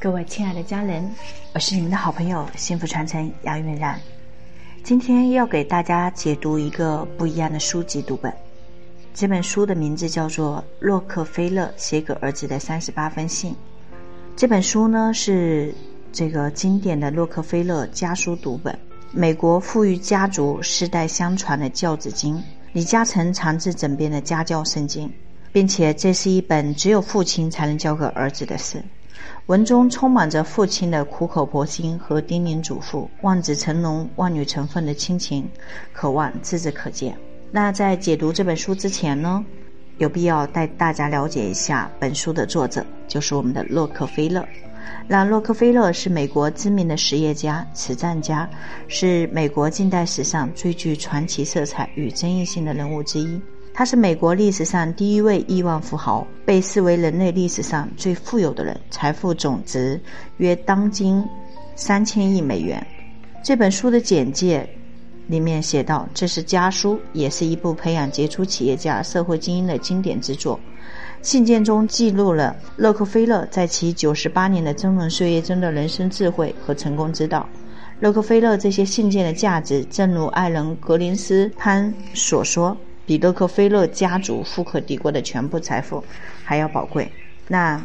[0.00, 1.14] 各位亲爱的家人，
[1.52, 4.00] 我是你们的好朋友幸福传承杨云然。
[4.82, 8.32] 今天要给大家解读一个不一样的书籍读本。
[9.12, 13.52] 这本书的名字叫做《洛克菲勒写给儿子的三十八封信》。
[14.34, 15.74] 这本书呢是
[16.10, 18.78] 这个经典的洛克菲勒家书读本，
[19.12, 22.42] 美国富裕家族世代相传的教子经，
[22.72, 25.12] 李嘉诚长治枕边的家教圣经，
[25.52, 28.82] 并且这是一本只有父亲才能教给儿子的事。
[29.46, 35.48] 文中充满着父亲的苦口婆心和叮咛嘱咐，望子成龙、望女成凤的亲情
[35.92, 37.16] 渴望字字可见。
[37.50, 39.44] 那在解读这本书之前呢，
[39.98, 44.46] 有必要带大家了解一下本书的作者，就是我们的洛克菲勒。
[45.08, 48.48] 那洛克菲勒是美国知名的实业家、慈善家，
[48.86, 53.40] 是美国近代史上最具传奇色彩与争议性的人物之一。
[53.80, 59.98] 他是美国历史上第一位亿万富豪，被视为人类历史上最富有的人，财富总值
[60.36, 61.26] 约当今
[61.76, 62.86] 三千亿美元。
[63.42, 64.68] 这本书的简介
[65.28, 70.60] 里面写道：“这是家书，也是一部培养杰出企业家、社会精英的经典之作。”
[71.22, 77.48] 信件中记录了洛克菲勒在其九十八年的峥嵘岁月中的人生智慧和成功之道。
[78.00, 82.76] 洛克菲勒这些信件的价值，正如爱人格林斯潘所说。
[83.10, 86.04] 比洛克菲勒家族富可敌国的全部财富
[86.44, 87.10] 还要宝贵。
[87.48, 87.84] 那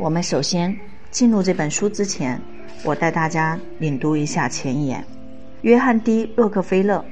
[0.00, 0.76] 我们首先
[1.12, 2.42] 进入这本书之前，
[2.82, 5.04] 我带大家领读一下前言：
[5.60, 7.04] 约翰 ·D· 洛克菲勒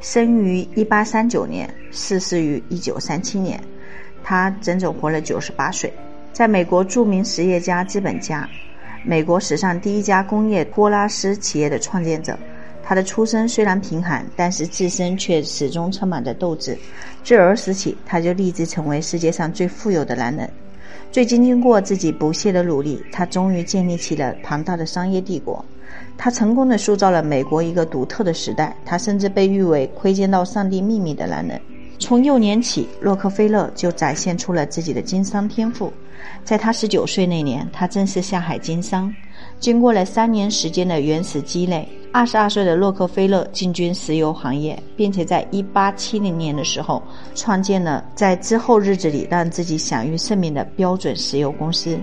[0.00, 3.62] 生于1839年，逝世于1937年，
[4.24, 5.92] 他整整活了98岁，
[6.32, 8.50] 在美国著名实业家、资本家，
[9.04, 12.36] 美国史上第一家工业托拉斯企业的创建者。
[12.90, 16.76] 他的出身虽然贫寒，但是自身却始终充满着斗志。
[17.22, 20.50] 自儿时起，他就立志成为世界上最富有的男人。
[21.12, 25.64] 最近经过自己不懈的努力，他终于建立起了庞大的商业帝国。
[26.18, 28.76] 他成功的塑造了美国一个独特的时代。
[28.84, 31.60] 他甚至被誉为窥见到上帝秘密的男人。
[32.00, 35.92] 从幼年起，洛克菲勒就展现出了自己的经商天赋。
[36.44, 39.14] 在他十九岁那年，他正式下海经商。
[39.60, 47.00] 经过了三年时间的原始积累，二十二岁的洛克菲勒进军石油行业，并且在一八七零年的时候
[47.36, 51.96] 创建了在之后日子里让自己享誉盛名的标准石油公司。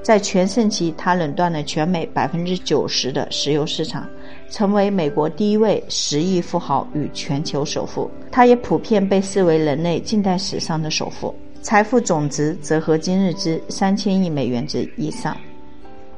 [0.00, 4.08] 在全盛期，他垄断了全美百分之九十的石油市场，
[4.48, 8.08] 成为美国第一位十亿富豪与全球首富。
[8.30, 15.36] 他也普遍被视为人类近代史上的首富，财富总值则和今日之三千亿美元之以上。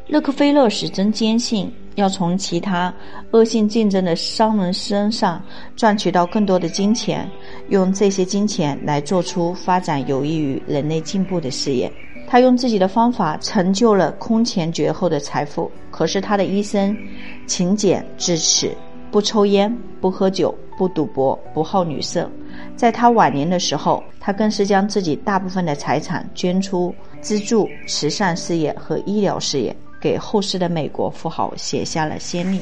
[0.08, 2.92] 洛克菲勒始终坚信，要从其他
[3.32, 5.40] 恶性竞争的商人身上
[5.76, 7.28] 赚取到更多的金钱，
[7.68, 11.92] 用这些金钱来做出发展有益于人类进步的事业。
[12.26, 15.70] 他用自己的方法成就了空前绝后的财富。
[15.90, 16.96] 可是他的一生
[17.46, 18.72] 勤俭至此，
[19.10, 22.30] 不抽烟，不喝酒，不赌博，不好女色。
[22.76, 29.74] 在他晚年的时候，他更是将自己大部分的财产捐出，资助慈善事业和医疗事业。
[30.00, 32.60] 给后世的美国富豪写下了先例。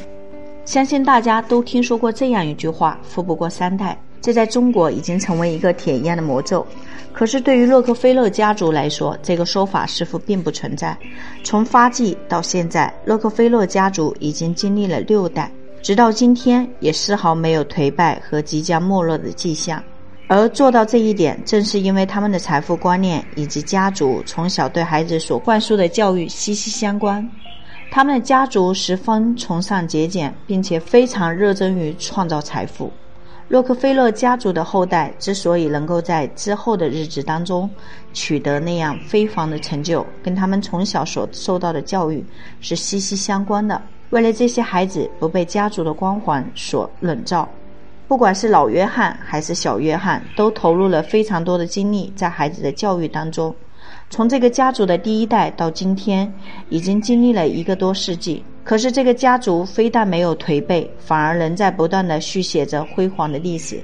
[0.64, 6.66] 相信大家都听说过这样一句话：“富不过三代。”这在中国已经成为一个铁一样的魔咒。
[7.12, 10.96] 可是对于洛克菲勒家族来说，这个说法似乎并不存在。
[11.44, 15.50] 从发迹到现在，洛克菲勒家族已经经历了六代，
[15.80, 19.82] 直到今天也丝毫没有颓败和即将没落的迹象。
[20.28, 27.26] 而做到这一点，正是因为他们的财富观念以及家族从小对孩子所灌输的教育息息相关。
[27.90, 32.92] 他们的家族十分崇尚节俭，并且非常热衷于创造财富。
[33.48, 37.68] 洛克菲勒家族的后代之所以能够在之后的日子当中
[38.12, 42.22] 取得那样非凡的成就，跟他们从小所受到的教育
[42.60, 43.80] 是息息相关的。
[44.10, 47.48] 为了这些孩子不被家族的光环所笼罩。
[48.08, 53.54] 不管是老约翰还是小约翰，都投入了非常多的精力在孩子的教育当中。
[54.08, 56.32] 从这个家族的第一代到今天，
[56.70, 58.42] 已经经历了一个多世纪。
[58.64, 63.78] 可是这个家族非但没有颓废，反而仍在不断的续写着辉煌的历史。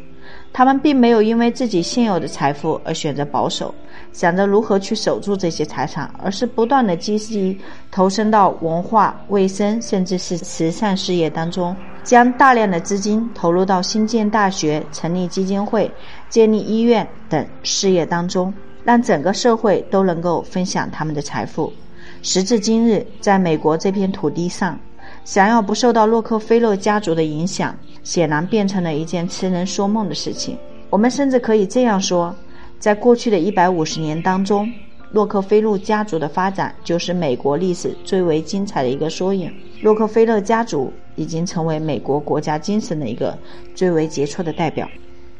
[0.54, 3.74] 他们并没有因为自己现有的财富而选择保守，
[4.12, 7.58] 想着如何去守住这些财产，而是不断的积极
[7.90, 15.90] 投身到文化、卫生，甚至是慈善事业当中，将大量的资金投入到新建大学、成立基金会、
[16.28, 18.52] 建立医院等事业当中，
[18.84, 21.72] 让整个社会都能够分享他们的财富。
[22.22, 24.78] 时至今日，在美国这片土地上。
[25.24, 30.58] 想要不受到洛克菲勒家族的影响，显然变成了一件痴人说梦的事情。
[30.90, 32.34] 我们甚至可以这样说：
[32.78, 34.70] 在过去的一百五十年当中，
[35.12, 39.50] 洛克菲勒家族的发展就是美国历史最为精彩的一个缩影。
[39.84, 43.36] 洛克菲勒家族已经成为美国国家精神的一个
[43.74, 44.88] 最为杰出的代表。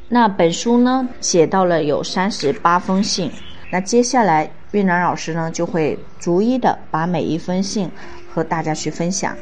[0.07, 3.31] 那本书呢，写到了有三十八封信。
[3.73, 7.91] 那接下来，韵兰老师呢就会逐一的把每一封信
[8.31, 9.35] 和大家去分享。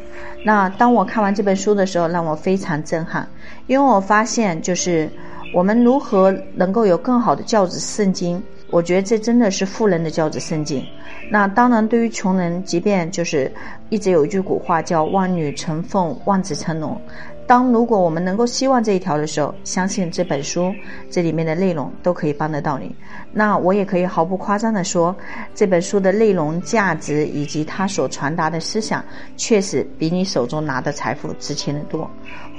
[0.45, 3.29] 那当我看完这本书的时候，让我非常震撼，
[3.67, 5.11] 因为我发现就是
[5.53, 8.41] 我们如何能够有更好的教子圣经。
[8.73, 10.83] 我觉得这真的是富人的教子圣经。
[11.31, 13.53] 那当然，对于穷人，即便就是
[13.91, 16.99] 一直有一句古话叫“望女成凤，望子成龙”。
[17.47, 20.73] 当如果我们能够希望这一条的时候，相信这本书
[21.11, 22.95] 这里面的内容都可以帮得到你。
[23.31, 25.15] 那我也可以毫不夸张的说，
[25.55, 29.05] 这本书的内容、价值以及它所传达的思想，
[29.37, 32.09] 确实比你手中拿的财富值钱的多。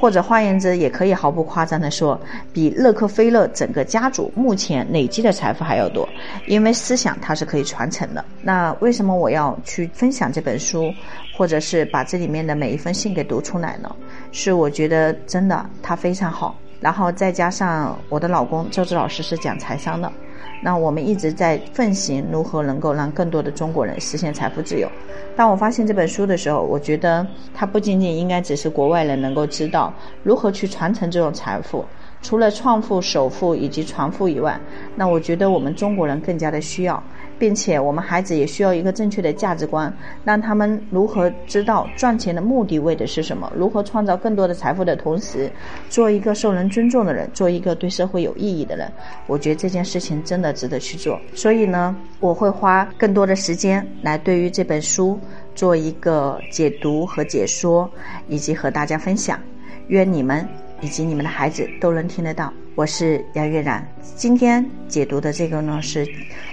[0.03, 2.19] 或者换言之，也可以毫不夸张的说，
[2.51, 6.05] 比勒克菲勒整个家族目前累积的财富还要多。
[6.45, 8.25] 因为思想它是可以传承的。
[8.41, 10.93] 那为什么我要去分享这本书，
[11.37, 13.89] 或者是把这里面的每一封信给读出来呢？
[14.33, 20.11] 是我觉得真的它非常好，然后再加上我的老公周志老师是讲财商的，
[20.63, 24.89] 那我们一直在奉行如何能够让更多的中国人实现财富自由。
[25.35, 29.93] 当我发现这本书的时候，我觉得它不仅仅应该只是国外人能够知道
[30.23, 31.85] 如何去传承这种财富。
[32.23, 34.59] 除了创富、首富以及传富以外，
[34.95, 37.03] 那我觉得我们中国人更加的需要，
[37.37, 39.93] 并且我们孩子也需要一个正确的价值观，
[40.23, 45.51] 让他们如何知道赚钱的目的为的是什么，如何创造更多的财富的同时，
[45.89, 48.89] 做一个受人尊重的人，做一个对社会有意义的人。
[49.27, 51.19] 我觉得这件事情真的值得去做。
[51.35, 55.19] 所以呢，我会花更多的时间来对于这本书
[55.53, 57.89] 做一个解读和解说，
[58.29, 59.37] 以及和大家分享。
[59.89, 60.47] 愿你们。
[60.83, 62.53] 以及你们的孩子都能听得到。
[62.75, 63.87] 我是杨月然，
[64.17, 66.05] 今天解读的这个呢是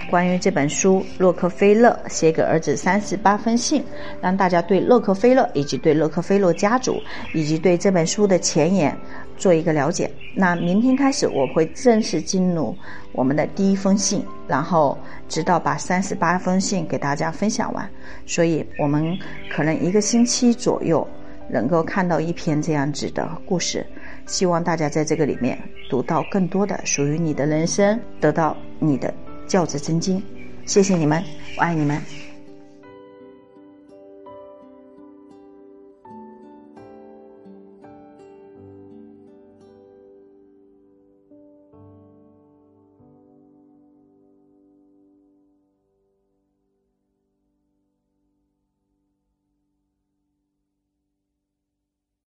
[0.09, 3.81] 关于这本书《洛克菲勒写给儿子三十八封信》，
[4.21, 7.01] 让大家对洛克菲勒以及对洛克菲勒家族
[7.33, 8.95] 以及对这本书的前言
[9.35, 10.09] 做一个了解。
[10.33, 12.73] 那明天开始我会正式进入
[13.11, 14.97] 我们的第一封信，然后
[15.27, 17.89] 直到把三十八封信给大家分享完。
[18.25, 19.17] 所以我们
[19.49, 21.05] 可能一个星期左右
[21.49, 23.85] 能够看到一篇这样子的故事。
[24.31, 29.13] 希望大家在这个里面读到更多的属于你的人生，得到你的
[29.45, 30.23] 教子真经。
[30.65, 31.21] 谢谢你们，
[31.57, 32.01] 我爱你们。